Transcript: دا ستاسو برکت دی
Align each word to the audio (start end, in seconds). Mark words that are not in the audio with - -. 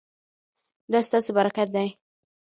دا 0.91 0.99
ستاسو 1.07 1.31
برکت 1.37 1.67
دی 1.75 1.87